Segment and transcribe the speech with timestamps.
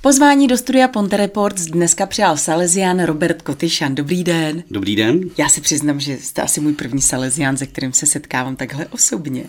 [0.00, 3.94] Pozvání do studia Ponte Reports dneska přijal Salesian Robert Kotyšan.
[3.94, 4.62] Dobrý den.
[4.70, 5.20] Dobrý den.
[5.38, 9.44] Já si přiznám, že jste asi můj první Salesian, se kterým se setkávám takhle osobně.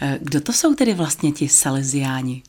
[0.00, 2.42] Eh, kdo to jsou tedy vlastně ti Salesiáni?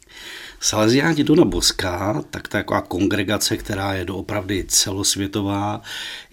[0.59, 5.81] Salesiáni Dona Boska, tak to je taková kongregace, která je doopravdy celosvětová,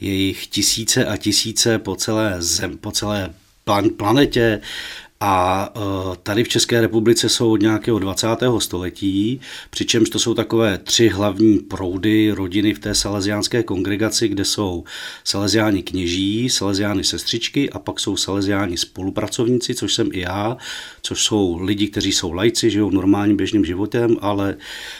[0.00, 3.34] je jich tisíce a tisíce po celé zem, po celé
[3.64, 4.60] plan, planetě
[5.20, 5.80] a e,
[6.22, 8.26] tady v České republice jsou od nějakého 20.
[8.58, 9.40] století,
[9.70, 14.84] přičemž to jsou takové tři hlavní proudy rodiny v té salesiánské kongregaci, kde jsou
[15.24, 20.56] salesiáni kněží, salesiáni sestřičky a pak jsou salesiáni spolupracovníci, což jsem i já,
[21.02, 24.56] což jsou lidi, kteří jsou lajci, žijou normálním běžným životem, ale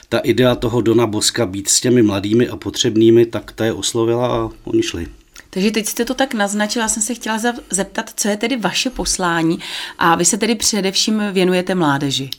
[0.08, 4.28] ta idea toho Dona Boska být s těmi mladými a potřebnými, tak ta je oslovila
[4.28, 5.19] a oni šli.
[5.50, 7.38] Takže teď jste to tak naznačila, jsem se chtěla
[7.70, 9.58] zeptat, co je tedy vaše poslání
[9.98, 12.30] a vy se tedy především věnujete mládeži.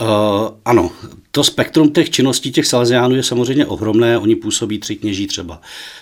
[0.00, 0.08] Uh,
[0.64, 0.90] ano,
[1.30, 4.18] to spektrum těch činností těch salesiánů je samozřejmě ohromné.
[4.18, 5.60] Oni působí tři kněží třeba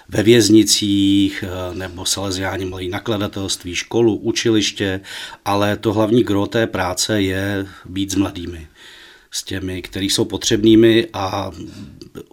[0.09, 5.01] ve věznicích, eh, nebo salesiáni mají nakladatelství, školu, učiliště,
[5.45, 8.67] ale to hlavní gro té práce je být s mladými
[9.31, 11.51] s těmi, kteří jsou potřebnými a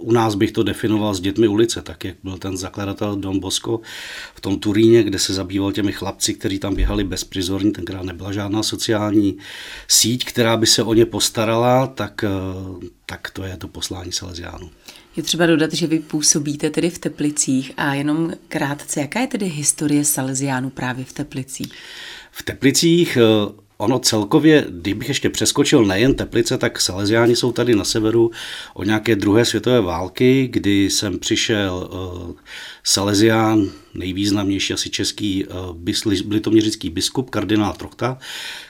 [0.05, 3.79] u nás bych to definoval s dětmi ulice, tak jak byl ten zakladatel Don Bosco
[4.35, 8.63] v tom Turíně, kde se zabýval těmi chlapci, kteří tam běhali bezprizorní, tenkrát nebyla žádná
[8.63, 9.37] sociální
[9.87, 14.69] síť, která by se o ně postarala, tak, eh, tak to je to poslání Salesiánu.
[15.15, 19.45] Je třeba dodat, že vy působíte tedy v Teplicích a jenom krátce, jaká je tedy
[19.45, 21.73] historie Salesiánů právě v Teplicích?
[22.31, 27.83] V Teplicích eh, Ono celkově, kdybych ještě přeskočil nejen Teplice, tak Salesiáni jsou tady na
[27.83, 28.31] severu
[28.73, 32.31] od nějaké druhé světové války, kdy jsem přišel uh,
[32.83, 35.53] Salesián, nejvýznamnější asi český uh,
[36.29, 38.17] litoměřický biskup, kardinál Trochta,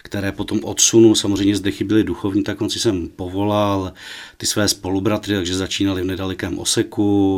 [0.03, 3.93] které potom odsunu, samozřejmě zde chyběli duchovní, tak on si jsem povolal
[4.37, 7.37] ty své spolubratry, takže začínali v nedalekém Oseku,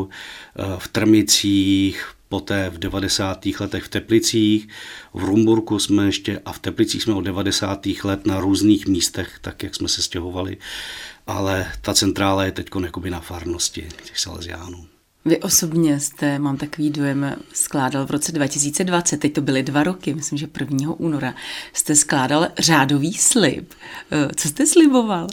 [0.60, 3.46] uh, v Trmicích, poté v 90.
[3.60, 4.68] letech v Teplicích,
[5.14, 7.88] v Rumburku jsme ještě a v Teplicích jsme od 90.
[8.04, 10.58] let na různých místech, tak jak jsme se stěhovali,
[11.28, 12.70] ale ta centrála je teď
[13.10, 14.88] na farnosti těch Salesiánů.
[15.28, 20.14] Vy osobně jste, mám takový dojem, skládal v roce 2020, teď to byly dva roky,
[20.14, 20.94] myslím, že 1.
[20.98, 21.36] února,
[21.74, 23.74] jste skládal řádový slib.
[24.12, 25.28] Eh, co jste sliboval?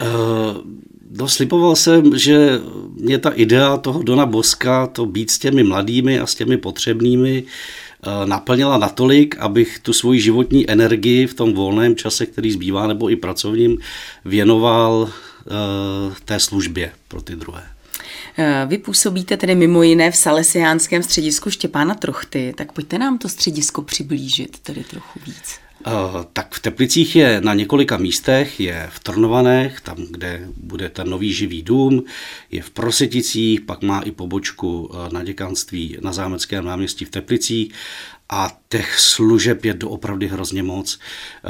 [0.00, 0.56] Uh,
[1.10, 2.60] No, sliboval jsem, že
[2.94, 7.44] mě ta idea toho Dona Boska, to být s těmi mladými a s těmi potřebnými,
[7.44, 13.10] eh, naplnila natolik, abych tu svoji životní energii v tom volném čase, který zbývá, nebo
[13.10, 13.78] i pracovním,
[14.24, 17.62] věnoval eh, té službě pro ty druhé.
[18.38, 23.28] Eh, vy působíte tedy mimo jiné v Salesiánském středisku Štěpána Trochty, tak pojďte nám to
[23.28, 25.67] středisko přiblížit tedy trochu víc.
[25.86, 25.90] Eh,
[26.32, 31.32] tak v Teplicích je na několika místech, je v Trnovanech, tam, kde bude ten nový
[31.32, 32.04] živý dům,
[32.50, 37.72] je v Proseticích, pak má i pobočku eh, na děkanství na Zámeckém náměstí v Teplicích
[38.30, 40.98] a těch služeb je doopravdy hrozně moc.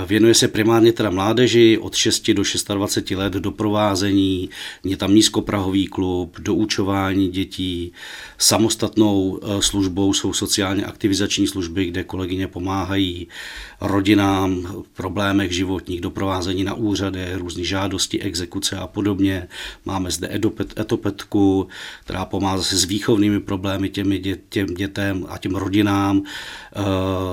[0.07, 2.43] Věnuje se primárně teda mládeži od 6 do
[2.75, 4.51] 26 let, doprovázení,
[4.85, 7.93] je tam nízkoprahový klub, doučování dětí,
[8.39, 13.29] samostatnou eh, službou jsou sociálně aktivizační služby, kde kolegyně pomáhají
[13.81, 19.49] rodinám v problémech životních, doprovázení na úřady, různé žádosti, exekuce a podobně.
[19.85, 20.29] Máme zde
[20.79, 21.69] etopetku,
[22.05, 26.23] která pomáhá se s výchovnými problémy těmi těm dětem a těm rodinám.
[26.77, 26.81] Eh,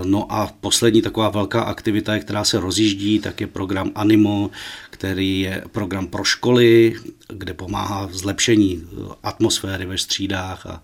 [0.05, 4.49] no a poslední taková velká aktivita, která se rozjíždí, tak je program Animo,
[4.89, 6.95] který je program pro školy,
[7.27, 8.83] kde pomáhá v zlepšení
[9.23, 10.83] atmosféry ve střídách a,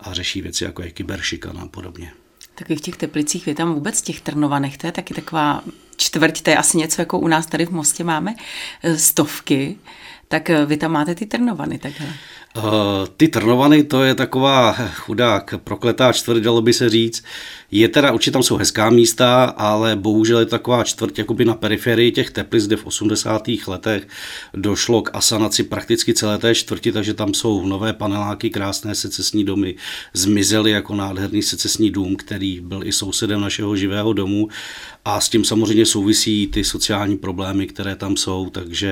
[0.00, 2.12] a řeší věci jako je kyberšikana a podobně.
[2.54, 5.62] Tak v těch Teplicích, vy tam vůbec těch Trnovanech, to je taky taková
[5.96, 8.34] čtvrť, to je asi něco jako u nás tady v Mostě máme
[8.82, 9.76] eh, stovky,
[10.28, 12.08] tak eh, vy tam máte ty Trnovany takhle.
[12.56, 12.62] Uh,
[13.16, 17.24] ty Trnovany, to je taková chudák, prokletá čtvrt, dalo by se říct.
[17.70, 22.12] Je teda, určitě tam jsou hezká místa, ale bohužel je taková čtvrť jakoby na periferii
[22.12, 23.42] těch Teplic, kde v 80.
[23.66, 24.08] letech
[24.54, 29.74] došlo k asanaci prakticky celé té čtvrti, takže tam jsou nové paneláky, krásné secesní domy,
[30.12, 34.48] zmizely jako nádherný secesní dům, který byl i sousedem našeho živého domu
[35.04, 38.88] a s tím samozřejmě souvisí ty sociální problémy, které tam jsou, takže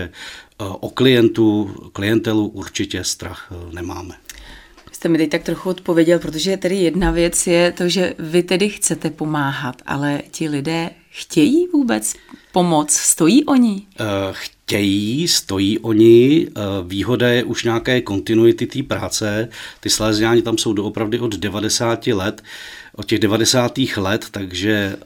[0.60, 4.14] eh, o klientu, klientelu určitě strach eh, nemáme
[5.00, 8.68] jste mi teď tak trochu odpověděl, protože tedy jedna věc je to, že vy tedy
[8.68, 12.14] chcete pomáhat, ale ti lidé chtějí vůbec
[12.52, 12.92] pomoc?
[12.92, 13.82] Stojí oni?
[14.00, 16.46] Uh, chtějí, stojí oni.
[16.48, 19.48] Uh, výhoda je už nějaké kontinuity té práce.
[19.80, 22.42] Ty sleziáni tam jsou doopravdy od 90 let.
[22.96, 23.78] Od těch 90.
[23.96, 24.96] let, takže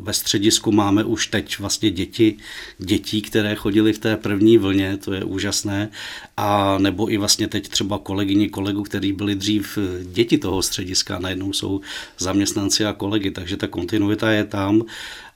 [0.00, 2.36] ve středisku máme už teď vlastně děti,
[2.78, 5.88] dětí, které chodili v té první vlně, to je úžasné,
[6.36, 9.78] a nebo i vlastně teď třeba kolegyni, kolegu, který byli dřív
[10.12, 11.80] děti toho střediska, najednou jsou
[12.18, 14.82] zaměstnanci a kolegy, takže ta kontinuita je tam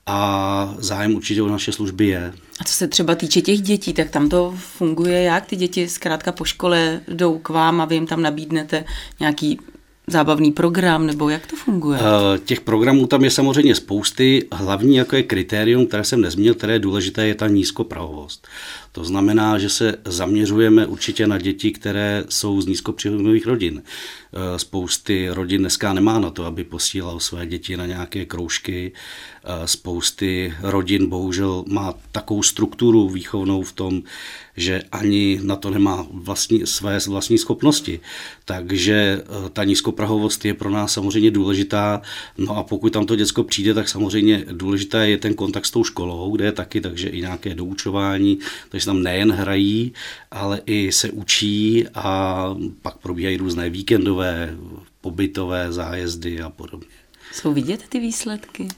[0.07, 2.33] a zájem určitě o naše služby je.
[2.61, 5.47] A co se třeba týče těch dětí, tak tam to funguje jak?
[5.47, 8.85] Ty děti zkrátka po škole jdou k vám a vy jim tam nabídnete
[9.21, 9.61] nějaký
[10.07, 11.99] zábavný program, nebo jak to funguje?
[11.99, 12.07] Uh,
[12.45, 14.49] těch programů tam je samozřejmě spousty.
[14.53, 18.49] Hlavní jako je kritérium, které jsem nezmínil, které je důležité, je ta nízkoprahovost.
[18.93, 23.83] To znamená, že se zaměřujeme určitě na děti, které jsou z nízkopříjmových rodin.
[24.35, 28.93] Eh, spousty rodin dneska nemá na to, aby posílal své děti na nějaké kroužky.
[29.45, 34.03] Eh, spousty rodin bohužel má takovou strukturu výchovnou v tom,
[34.57, 38.01] že ani na to nemá vlastní, své vlastní schopnosti.
[38.45, 42.03] Takže eh, ta nízkoprahovost je pro nás samozřejmě důležitá.
[42.39, 45.85] No a pokud tam to děcko přijde, tak samozřejmě důležité je ten kontakt s tou
[45.85, 49.93] školou, kde je taky, takže i nějaké doučování, takže tam nejen hrají,
[50.31, 52.47] ale i se učí a
[52.83, 54.57] pak probíhají různé víkendové,
[55.01, 56.89] pobytové zájezdy a podobně.
[57.33, 58.69] Jsou vidět ty výsledky?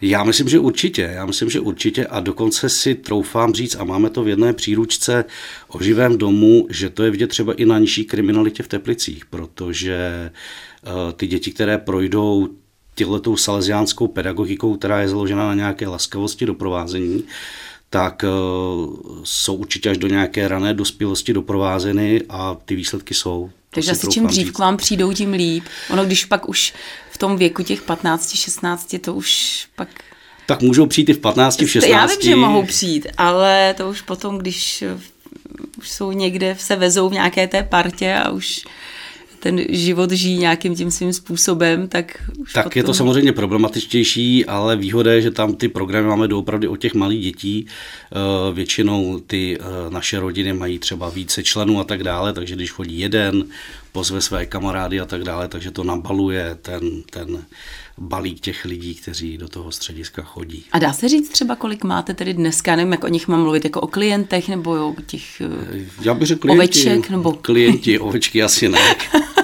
[0.00, 1.10] Já myslím, že určitě.
[1.14, 5.24] Já myslím, že určitě a dokonce si troufám říct, a máme to v jedné příručce
[5.68, 10.30] o živém domu, že to je vidět třeba i na nižší kriminalitě v Teplicích, protože
[10.86, 12.48] uh, ty děti, které projdou
[12.94, 17.24] těhletou salesiánskou pedagogikou, která je založena na nějaké laskavosti doprovázení,
[17.96, 23.50] tak uh, jsou určitě až do nějaké rané dospělosti doprovázeny a ty výsledky jsou.
[23.70, 25.64] Takže asi čím dřív k vám přijdou, tím líp.
[25.90, 26.74] Ono, když pak už
[27.10, 29.88] v tom věku těch 15, 16, to už pak...
[30.46, 31.90] Tak můžou přijít i v 15, v 16.
[31.90, 34.84] Já vím, že mohou přijít, ale to už potom, když
[35.78, 38.64] už jsou někde, se vezou v nějaké té partě a už
[39.46, 42.80] ten život žijí nějakým tím svým způsobem, tak už Tak potom...
[42.80, 46.94] je to samozřejmě problematičtější, ale výhoda je, že tam ty programy máme doopravdy od těch
[46.94, 47.66] malých dětí.
[47.66, 52.70] Eh, většinou ty eh, naše rodiny mají třeba více členů a tak dále, takže když
[52.70, 53.44] chodí jeden,
[53.92, 57.44] pozve své kamarády a tak dále, takže to nabaluje ten, ten
[57.98, 60.64] balík těch lidí, kteří do toho střediska chodí.
[60.72, 63.64] A dá se říct třeba, kolik máte tedy dneska, nevím, jak o nich mám mluvit,
[63.64, 67.10] jako o klientech nebo o těch eh, Já bych řekl klienti, oveček?
[67.10, 67.32] Nebo...
[67.32, 68.96] Klienti, ovečky asi ne.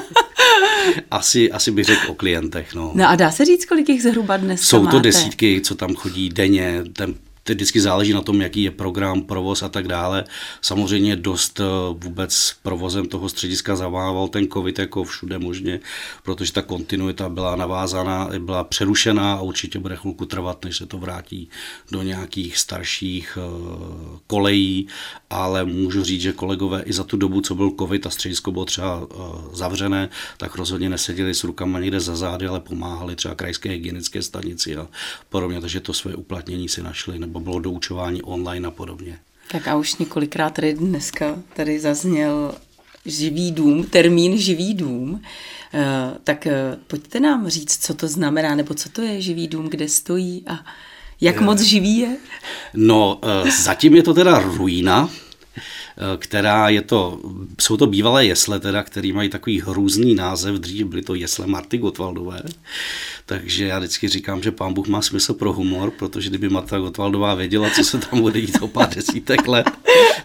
[1.10, 2.74] asi, asi bych řekl o klientech.
[2.74, 2.90] No.
[2.94, 5.00] no a dá se říct, kolik jich zhruba dnes Jsou to máte?
[5.00, 6.82] desítky, co tam chodí denně.
[6.92, 7.14] Ten
[7.44, 10.24] Teď vždycky záleží na tom, jaký je program, provoz a tak dále.
[10.60, 15.80] Samozřejmě dost eh, vůbec provozem toho střediska zavával ten covid jako všude možně,
[16.22, 20.98] protože ta kontinuita byla navázaná, byla přerušená a určitě bude chvilku trvat, než se to
[20.98, 21.48] vrátí
[21.90, 24.88] do nějakých starších eh, kolejí,
[25.30, 28.64] ale můžu říct, že kolegové i za tu dobu, co byl covid a středisko bylo
[28.64, 29.16] třeba eh,
[29.52, 34.76] zavřené, tak rozhodně neseděli s rukama někde za zády, ale pomáhali třeba krajské hygienické stanici
[34.76, 34.88] a
[35.28, 39.18] podobně, takže to své uplatnění si našli nebo bylo doučování online a podobně.
[39.50, 42.54] Tak a už několikrát tady dneska tady zazněl
[43.06, 45.22] živý dům, termín živý dům.
[45.74, 49.68] Eh, tak eh, pojďte nám říct, co to znamená, nebo co to je živý dům,
[49.68, 50.58] kde stojí a
[51.20, 52.16] jak moc živý je?
[52.74, 55.10] No, eh, zatím je to teda ruína,
[56.18, 57.20] která je to,
[57.60, 61.78] jsou to bývalé jesle teda, který mají takový hrůzný název, dřív byly to jesle Marty
[61.78, 62.42] Gotwaldové,
[63.26, 67.34] takže já vždycky říkám, že pán Bůh má smysl pro humor, protože kdyby Marta Gotwaldová
[67.34, 69.66] věděla, co se tam bude dít o pár desítek let,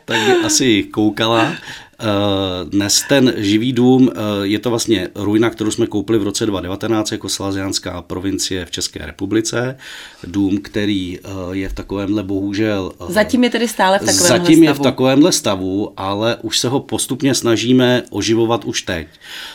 [0.08, 1.52] tak by asi koukala.
[2.00, 6.46] Eh, dnes ten živý dům eh, je to vlastně ruina, kterou jsme koupili v roce
[6.46, 9.78] 2019 jako Salazianská provincie v České republice.
[10.24, 12.92] Dům, který eh, je v takovémhle bohužel...
[13.08, 14.64] Zatím je tedy stále v takovémhle Zatím stavu.
[14.64, 19.08] je v takovémhle stavu, ale už se ho postupně snažíme oživovat už teď.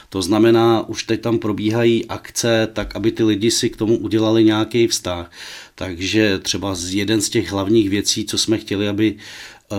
[0.09, 4.45] To znamená, už teď tam probíhají akce tak, aby ty lidi si k tomu udělali
[4.45, 5.31] nějaký vztah.
[5.75, 9.17] Takže třeba jeden z těch hlavních věcí, co jsme chtěli, aby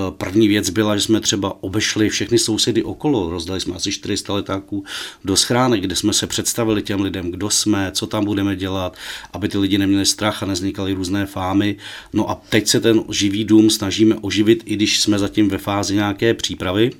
[0.09, 4.83] první věc byla, že jsme třeba obešli všechny sousedy okolo, rozdali jsme asi 400 letáků
[5.25, 8.97] do schránek, kde jsme se představili těm lidem, kdo jsme, co tam budeme dělat,
[9.33, 11.75] aby ty lidi neměli strach a neznikaly různé fámy.
[12.13, 15.95] No a teď se ten živý dům snažíme oživit, i když jsme zatím ve fázi
[15.95, 16.91] nějaké přípravy.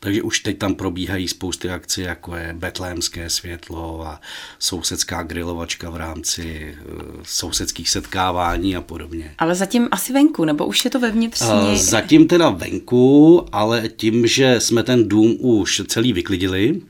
[0.00, 4.20] Takže už teď tam probíhají spousty akcí, jako je betlémské světlo a
[4.58, 9.34] sousedská grilovačka v rámci uh, sousedských setkávání a podobně.
[9.38, 11.42] Ale zatím asi venku, nebo už je to vevnitř?
[11.42, 16.80] Uh, zatím teda venku, ale tím, že jsme ten dům už celý vyklidili,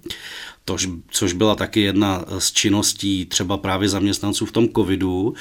[0.64, 5.34] tož, což byla taky jedna z činností třeba právě zaměstnanců v tom covidu.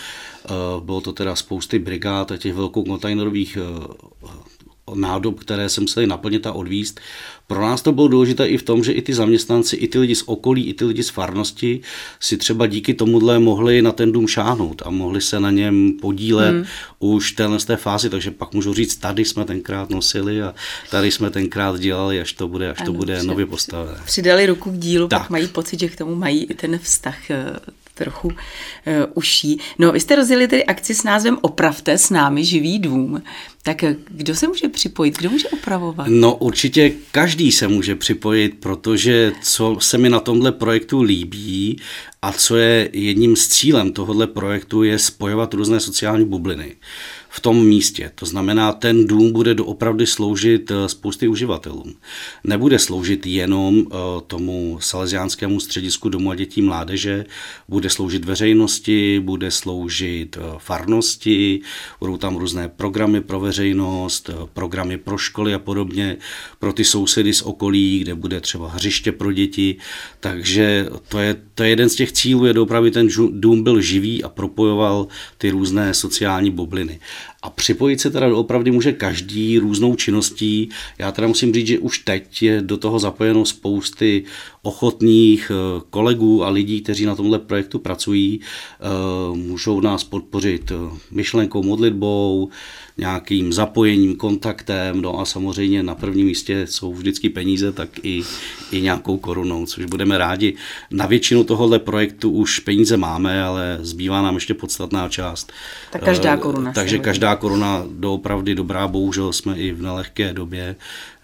[0.79, 3.57] Bylo to teda spousty brigád a těch velkou kontejnerových
[4.95, 6.99] nádob, které se museli naplnit a odvíst.
[7.47, 10.15] Pro nás to bylo důležité i v tom, že i ty zaměstnanci, i ty lidi
[10.15, 11.81] z okolí, i ty lidi z farnosti
[12.19, 16.55] si třeba díky tomuhle mohli na ten dům šáhnout a mohli se na něm podílet
[16.55, 16.65] hmm.
[16.99, 20.55] už téhle z té fázi, takže pak můžu říct, tady jsme tenkrát nosili a
[20.91, 23.97] tady jsme tenkrát dělali, až to bude, až ano, to bude nově postavené.
[24.05, 25.21] Přidali ruku k dílu, tak.
[25.21, 27.59] pak mají pocit, že k tomu mají i ten vztah eh,
[27.97, 28.33] trochu uh,
[29.13, 29.59] uší.
[29.79, 33.21] No, vy jste rozjeli tedy akci s názvem Opravte s námi živý dům.
[33.67, 35.17] Tak eh, kdo se může připojit?
[35.17, 36.07] Kdo může opravovat?
[36.09, 41.81] No určitě každý se může připojit, protože co se mi na tomhle projektu líbí
[42.21, 46.75] a co je jedním z cílem tohohle projektu je spojovat různé sociální bubliny
[47.37, 48.11] v tom místě.
[48.15, 51.93] To znamená, ten dům bude doopravdy sloužit eh, spousty uživatelům.
[52.43, 53.95] Nebude sloužit jenom eh,
[54.27, 57.25] tomu salesiánskému středisku domu a dětí mládeže,
[57.67, 61.61] bude sloužit veřejnosti, bude sloužit eh, farnosti,
[61.99, 66.17] budou tam různé programy pro veřejnost, programy pro školy a podobně,
[66.59, 69.75] pro ty sousedy z okolí, kde bude třeba hřiště pro děti.
[70.19, 74.23] Takže to je, to je jeden z těch cílů, je doopravdy ten dům byl živý
[74.23, 76.99] a propojoval ty různé sociální bubliny.
[77.41, 80.69] A připojit se teda opravdu může každý různou činností.
[80.97, 84.23] Já teda musím říct, že už teď je do toho zapojeno spousty
[84.61, 88.39] ochotných eh, kolegů a lidí, kteří na tomhle projektu pracují.
[88.41, 92.49] Eh, můžou nás podpořit eh, myšlenkou, modlitbou,
[92.97, 98.23] nějakým zapojením, kontaktem, no a samozřejmě na prvním místě jsou vždycky peníze, tak i,
[98.71, 100.53] i nějakou korunou, což budeme rádi.
[100.91, 105.51] Na většinu tohohle projektu už peníze máme, ale zbývá nám ještě podstatná část.
[105.91, 106.73] Tak každá koruna.
[106.73, 110.75] Takže každá koruna doopravdy dobrá, bohužel jsme i v nelehké době,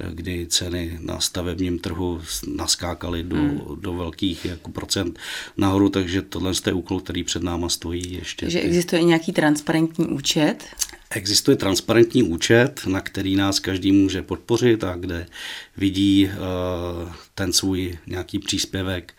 [0.10, 2.22] kdy ceny na stavebním trhu
[2.56, 3.62] naskákaly do, hmm.
[3.82, 5.20] do velkých jako procent
[5.58, 8.46] nahoru, takže tohle je úkol, který před náma stojí ještě.
[8.46, 10.63] Takže existuje i nějaký transparentní účet?
[11.15, 15.25] Existuje transparentní účet, na který nás každý může podpořit a kde
[15.77, 19.13] vidí uh, ten svůj nějaký příspěvek,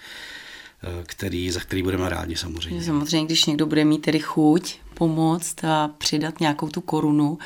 [0.84, 2.82] uh, který, za který budeme rádi samozřejmě.
[2.82, 7.38] Samozřejmě, když někdo bude mít tedy chuť pomoct a přidat nějakou tu korunu,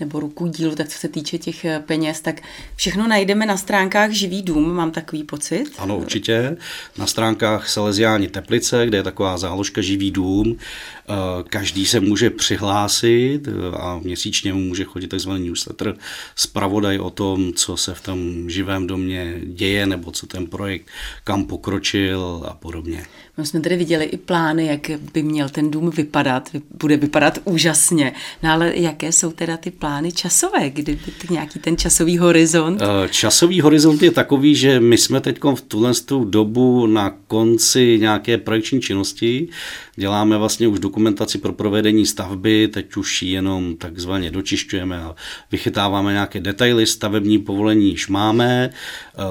[0.00, 2.42] nebo ruku dílu, tak co se týče těch eh, peněz, tak
[2.76, 5.64] všechno najdeme na stránkách Živý dům, mám takový pocit.
[5.78, 6.56] Ano, určitě.
[6.98, 10.56] Na stránkách Salesiáni Teplice, kde je taková záložka Živý dům.
[10.56, 11.14] Eh,
[11.48, 15.96] každý se může přihlásit eh, a měsíčně mu může chodit takzvaný newsletter
[16.36, 20.86] zpravodaj o tom, co se v tom živém domě děje, nebo co ten projekt
[21.24, 23.04] kam pokročil a podobně.
[23.40, 26.50] My jsme tady viděli i plány, jak by měl ten dům vypadat.
[26.80, 28.12] Bude vypadat úžasně.
[28.42, 30.70] No ale jaké jsou teda ty plány časové?
[30.70, 30.98] Kdy
[31.30, 32.82] nějaký ten časový horizont?
[32.82, 35.92] Eh, časový horizont je takový, že my jsme teď v tuhle
[36.24, 39.48] dobu na konci nějaké projekční činnosti.
[39.96, 45.14] Děláme vlastně už dokumentaci pro provedení stavby, teď už jenom takzvaně dočišťujeme a
[45.52, 49.22] vychytáváme nějaké detaily, stavební povolení již máme, eh,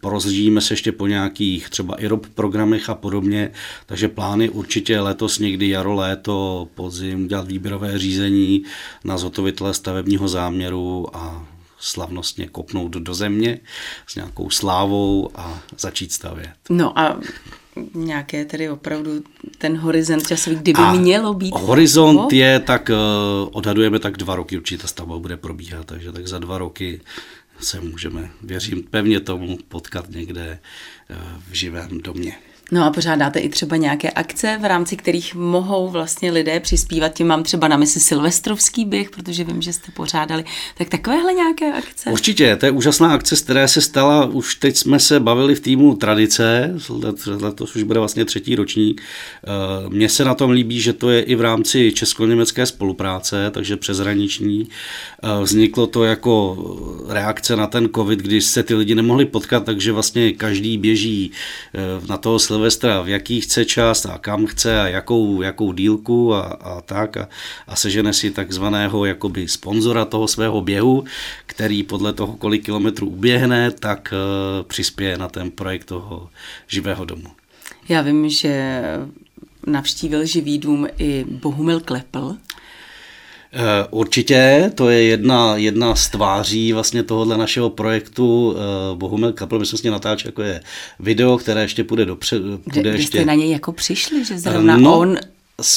[0.00, 3.50] porozjíždíme se ještě po nějakých třeba IROP programech a podobně,
[3.86, 8.62] takže plány určitě letos někdy jaro, léto, podzim dělat výběrové řízení
[9.04, 11.46] na zhotovitele stavebního záměru a
[11.78, 13.60] slavnostně kopnout do země
[14.06, 16.50] s nějakou slávou a začít stavět.
[16.70, 17.20] No a
[17.94, 19.22] nějaké tedy opravdu
[19.58, 21.54] ten horizont časový, kdyby a mělo být?
[21.54, 22.28] Horizont toho?
[22.32, 26.38] je tak, uh, odhadujeme tak dva roky určitě ta stavba bude probíhat, takže tak za
[26.38, 27.00] dva roky
[27.60, 30.58] se můžeme, věřím pevně tomu, potkat někde
[31.10, 31.16] uh,
[31.50, 32.36] v živém domě.
[32.72, 37.08] No a pořádáte i třeba nějaké akce, v rámci kterých mohou vlastně lidé přispívat.
[37.08, 40.44] Tím mám třeba na mysli Silvestrovský běh, protože vím, že jste pořádali.
[40.78, 42.10] Tak takovéhle nějaké akce?
[42.10, 45.60] Určitě, to je úžasná akce, z které se stala, už teď jsme se bavili v
[45.60, 46.74] týmu Tradice,
[47.26, 49.02] letos už bude vlastně třetí ročník.
[49.02, 53.76] Eh, mně se na tom líbí, že to je i v rámci česko-německé spolupráce, takže
[53.76, 54.68] přeshraniční.
[55.22, 56.56] Eh, vzniklo to jako
[57.08, 61.30] reakce na ten covid, kdy se ty lidi nemohli potkat, takže vlastně každý běží
[61.74, 62.38] eh, na toho
[63.02, 67.28] v jaký chce čas a kam chce a jakou, jakou dílku a, a tak a,
[67.66, 71.04] a sežene si takzvaného jakoby sponzora toho svého běhu,
[71.46, 76.28] který podle toho, kolik kilometrů uběhne, tak uh, přispěje na ten projekt toho
[76.66, 77.28] živého domu.
[77.88, 78.82] Já vím, že
[79.66, 82.36] navštívil živý dům i Bohumil Klepl,
[83.90, 89.66] určitě, to je jedna, jedna z tváří vlastně tohohle našeho projektu eh, Bohumil Kapel, my
[89.66, 90.60] jsme s ním natáčeli jako je
[91.00, 92.60] video, které ještě půjde dopředu.
[92.64, 93.18] Kde, ještě...
[93.18, 95.16] jste na něj jako přišli, že zrovna no, on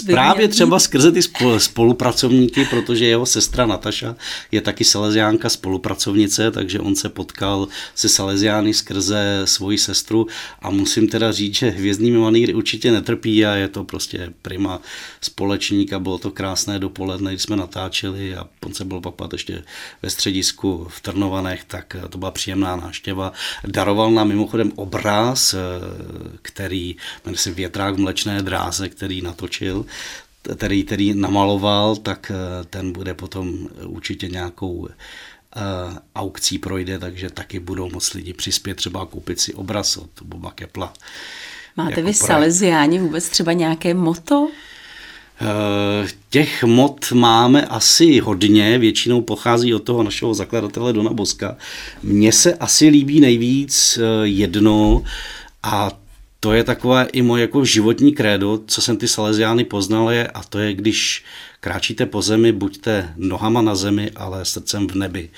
[0.06, 1.20] Právě třeba skrze ty
[1.58, 4.16] spolupracovníky, protože jeho sestra Nataša
[4.52, 10.28] je taky salesiánka spolupracovnice, takže on se potkal se salesiány skrze svoji sestru
[10.60, 14.82] a musím teda říct, že hvězdními manýry určitě netrpí a je to prostě prima
[15.22, 19.64] společník a bylo to krásné dopoledne, když jsme natáčeli a on se byl pak ještě
[20.02, 23.34] ve středisku v Trnovanech, tak to byla příjemná náštěva.
[23.68, 25.56] Daroval nám mimochodem obraz,
[26.42, 26.96] který
[27.26, 29.71] jmenuje se Větrák v mlečné dráze, který natočil,
[30.56, 34.88] který, který namaloval, tak eh, ten bude potom určitě nějakou uh,
[36.16, 40.94] aukcí projde, takže taky budou moc lidi přispět třeba koupit si obraz od Boba Kepla.
[41.78, 44.50] Máte jako vy Salesiáni vůbec třeba nějaké moto?
[45.42, 51.58] Eh, těch mod máme asi hodně, většinou pochází od toho našeho zakladatele Dona Boska.
[52.04, 55.04] Mně se asi líbí nejvíc jedno
[55.64, 55.92] a
[56.44, 60.44] to je takové i moje jako životní krédo, co jsem ty Salesiány poznal je, a
[60.44, 61.24] to je, když
[61.60, 65.30] kráčíte po zemi, buďte nohama na zemi, ale srdcem v nebi.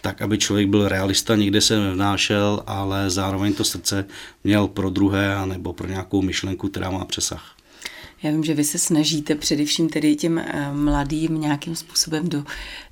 [0.00, 4.04] Tak, aby člověk byl realista, nikde se nevnášel, ale zároveň to srdce
[4.44, 7.55] měl pro druhé, nebo pro nějakou myšlenku, která má přesah.
[8.26, 12.44] Já vím, že vy se snažíte především tedy těm eh, mladým nějakým způsobem do,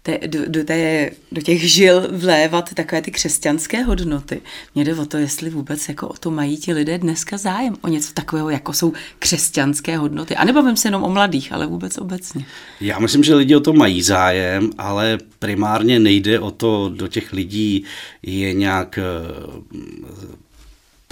[0.03, 4.41] té, do, do, té, do těch žil vlévat takové ty křesťanské hodnoty.
[4.75, 7.89] Mně jde o to, jestli vůbec jako o to mají ti lidé dneska zájem, o
[7.89, 10.37] něco takového, jako jsou křesťanské hodnoty.
[10.37, 12.47] A nebavím se jenom o mladých, ale vůbec obecně.
[12.81, 17.33] Já myslím, že lidi o to mají zájem, ale primárně nejde o to do těch
[17.33, 17.85] lidí
[18.23, 19.03] je nějak eh,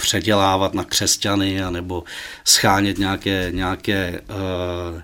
[0.03, 2.03] předělávat na křesťany nebo
[2.45, 5.01] schánět nějaké, nějaké, uh,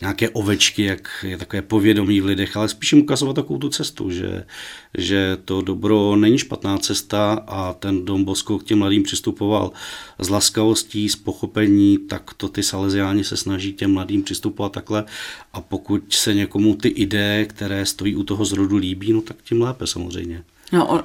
[0.00, 4.10] nějaké ovečky, jak je takové povědomí v lidech, ale spíš jim ukazovat takovou tu cestu,
[4.10, 4.44] že,
[4.98, 9.72] že to dobro není špatná cesta a ten Dom Bosko k těm mladým přistupoval
[10.18, 15.04] s laskavostí, s pochopení, tak to ty Salesiáni se snaží těm mladým přistupovat takhle
[15.52, 19.62] a pokud se někomu ty ideje, které stojí u toho zrodu líbí, no tak tím
[19.62, 20.44] lépe samozřejmě.
[20.72, 21.04] No,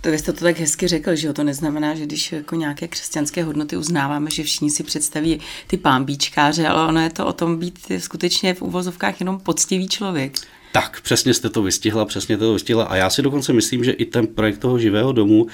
[0.00, 1.32] to vy jste to tak hezky řekl, že jo?
[1.32, 6.68] to neznamená, že když jako nějaké křesťanské hodnoty uznáváme, že všichni si představí ty pámbíčkáře,
[6.68, 10.38] ale ono je to o tom být skutečně v úvozovkách jenom poctivý člověk.
[10.72, 12.84] Tak, přesně jste to vystihla, přesně to vystihla.
[12.84, 15.46] A já si dokonce myslím, že i ten projekt toho živého domu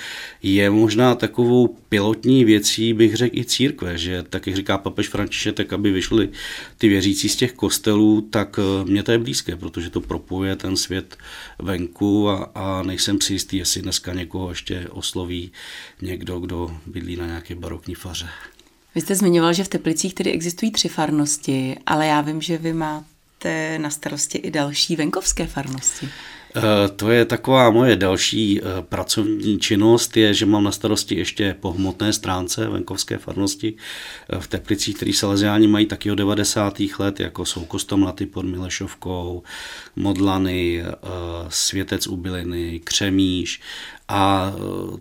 [0.42, 5.54] je možná takovou pilotní věcí, bych řekl, i církve, že tak, jak říká papež František,
[5.54, 6.28] tak aby vyšli
[6.78, 10.76] ty věřící z těch kostelů, tak eh, mě to je blízké, protože to propuje ten
[10.76, 11.16] svět
[11.58, 15.52] venku a, a nejsem si jistý, jestli dneska někoho ještě osloví
[16.02, 18.28] někdo, kdo bydlí na nějaké barokní faře.
[18.94, 22.72] Vy jste zmiňoval, že v Teplicích tedy existují tři farnosti, ale já vím, že vy
[22.72, 26.08] máte máte na starosti i další venkovské farnosti.
[26.56, 31.56] Eh, to je taková moje další eh, pracovní činnost, je, že mám na starosti ještě
[31.60, 33.74] po hmotné stránce venkovské farnosti
[34.28, 36.80] eh, v Teplicích, který Salesiáni mají taky od 90.
[36.98, 39.42] let, jako jsou Kostomlaty pod Milešovkou,
[39.96, 40.84] Modlany,
[41.48, 43.60] Světec u Byliny, Křemíš
[44.08, 44.52] a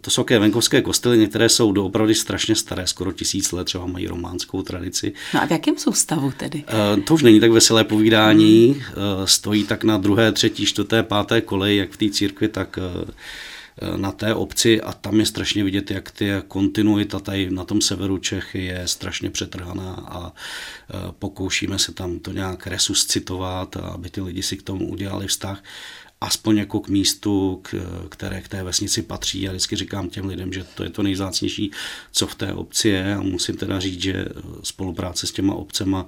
[0.02, 4.08] to jsou také venkovské kostely, některé jsou doopravdy strašně staré, skoro tisíc let, třeba mají
[4.08, 5.14] románskou tradici.
[5.34, 6.64] No a v jakém jsou stavu tedy?
[7.04, 8.84] To už není tak veselé povídání, hmm.
[9.26, 12.80] stojí tak na druhé, třetí, čtvrté, páté koleji, jak v té církvi, tak
[13.96, 18.18] na té obci a tam je strašně vidět, jak ty kontinuita tady na tom severu
[18.18, 20.34] Čech je strašně přetrhaná a
[21.20, 25.64] pokoušíme se tam to nějak resuscitovat, aby ty lidi si k tomu udělali vztah
[26.22, 27.76] aspoň jako k místu, k,
[28.10, 29.42] které k té vesnici patří.
[29.42, 31.72] Já vždycky říkám těm lidem, že to je to nejzácnější,
[32.12, 34.26] co v té obci je a musím teda říct, že
[34.64, 36.06] spolupráce s těma obcema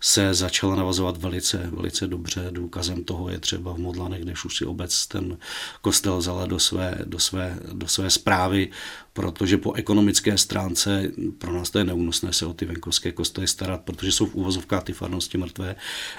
[0.00, 2.48] se začala navazovat velice, velice dobře.
[2.50, 5.38] Důkazem toho je třeba v Modlanech, kde už si obec ten
[5.82, 8.68] kostel vzala do své, do své, do své zprávy,
[9.12, 13.80] protože po ekonomické stránce pro nás to je neúnosné se o ty venkovské kostely starat,
[13.80, 15.76] protože jsou v úvozovkách ty farnosti mrtvé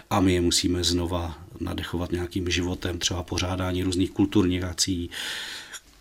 [0.10, 5.10] a my je musíme znova nadechovat nějakým životem, třeba pořádání různých kulturních akcí,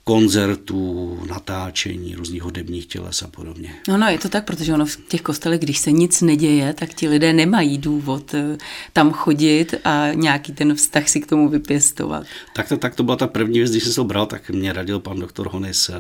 [0.09, 3.75] koncertů, natáčení různých hudebních těles a podobně.
[3.89, 6.95] No, no, je to tak, protože ono v těch kostelech, když se nic neděje, tak
[6.95, 8.59] ti lidé nemají důvod eh,
[8.93, 12.27] tam chodit a nějaký ten vztah si k tomu vypěstovat.
[12.55, 15.01] Tak to, tak to byla ta první věc, když jsem to bral, tak mě radil
[15.01, 15.95] pan doktor Honis, uh,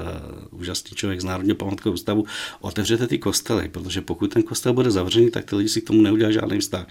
[0.60, 2.24] úžasný člověk z Národního památkového ústavu,
[2.60, 6.02] otevřete ty kostely, protože pokud ten kostel bude zavřený, tak ty lidi si k tomu
[6.02, 6.86] neudělají žádný vztah.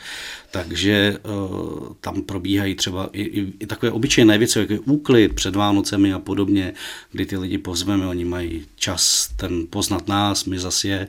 [0.52, 5.56] Takže uh, tam probíhají třeba i, i, i takové obyčejné věci, jako je úklid před
[5.56, 6.74] Vánocemi a podobně,
[7.18, 11.08] kdy ty lidi pozveme, oni mají čas ten poznat nás, my zase je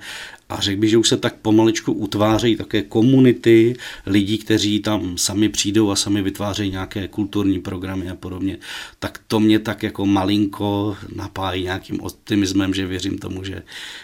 [0.49, 5.49] a řekl bych, že už se tak pomaličku utvářejí také komunity lidí, kteří tam sami
[5.49, 8.59] přijdou a sami vytvářejí nějaké kulturní programy a podobně.
[8.99, 13.63] Tak to mě tak jako malinko napájí nějakým optimismem, že věřím tomu, že,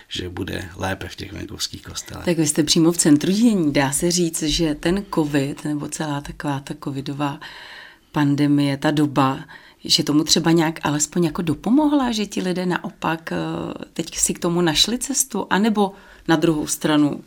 [0.08, 2.24] že bude lépe v těch venkovských kostelech.
[2.24, 3.72] Tak vy jste přímo v centru dění.
[3.72, 7.40] Dá se říct, že ten covid nebo celá taková ta covidová
[8.12, 9.44] pandemie, ta doba,
[9.84, 13.36] že tomu třeba nějak alespoň jako dopomohla, že ti lidé naopak eh,
[13.92, 15.92] teď si k tomu našli cestu, anebo
[16.28, 17.20] na druhou stranu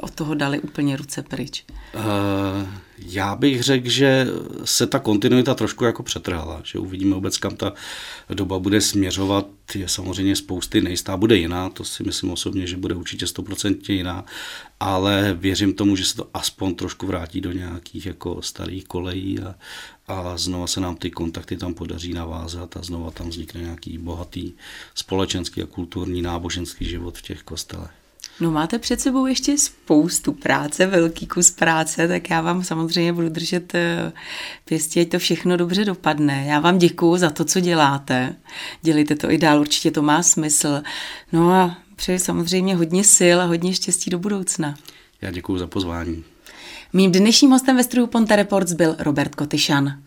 [0.00, 1.64] od toho dali úplně ruce pryč?
[1.94, 4.26] Uh, já bych řekl, že
[4.64, 7.72] se ta kontinuita trošku jako přetrhla, že uvidíme vůbec, kam ta
[8.28, 9.46] doba bude směřovat.
[9.74, 14.24] Je samozřejmě spousty nejistá, bude jiná, to si myslím osobně, že bude určitě stoprocentně jiná,
[14.80, 19.54] ale věřím tomu, že se to aspoň trošku vrátí do nějakých jako starých kolejí a,
[20.08, 24.52] a znova se nám ty kontakty tam podaří navázat a znova tam vznikne nějaký bohatý
[24.94, 28.03] společenský a kulturní náboženský život v těch kostelech.
[28.40, 33.28] No máte před sebou ještě spoustu práce, velký kus práce, tak já vám samozřejmě budu
[33.28, 34.12] držet eh,
[34.64, 36.44] pěstí, ať to všechno dobře dopadne.
[36.48, 38.36] Já vám děkuju za to, co děláte.
[38.82, 40.82] Dělejte to i dál, určitě to má smysl.
[41.32, 44.74] No a přeji samozřejmě hodně sil a hodně štěstí do budoucna.
[45.20, 46.24] Já děkuji za pozvání.
[46.92, 49.98] Mým dnešním hostem ve studiu Ponte Reports byl Robert Kotyšan.